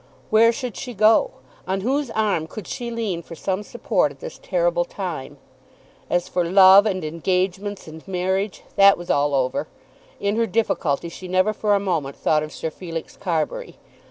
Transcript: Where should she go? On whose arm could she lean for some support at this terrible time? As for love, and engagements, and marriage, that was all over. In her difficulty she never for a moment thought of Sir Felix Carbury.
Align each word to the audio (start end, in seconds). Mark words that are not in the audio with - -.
Where 0.31 0.51
should 0.51 0.75
she 0.77 0.95
go? 0.95 1.29
On 1.67 1.81
whose 1.81 2.09
arm 2.09 2.47
could 2.47 2.65
she 2.67 2.89
lean 2.89 3.21
for 3.21 3.35
some 3.35 3.61
support 3.61 4.11
at 4.11 4.19
this 4.19 4.39
terrible 4.41 4.83
time? 4.83 5.37
As 6.09 6.27
for 6.27 6.43
love, 6.43 6.87
and 6.87 7.03
engagements, 7.05 7.87
and 7.87 8.07
marriage, 8.07 8.63
that 8.77 8.97
was 8.97 9.11
all 9.11 9.35
over. 9.35 9.67
In 10.19 10.37
her 10.37 10.47
difficulty 10.47 11.07
she 11.09 11.27
never 11.27 11.53
for 11.53 11.75
a 11.75 11.79
moment 11.79 12.15
thought 12.15 12.41
of 12.41 12.51
Sir 12.51 12.71
Felix 12.71 13.15
Carbury. 13.15 13.77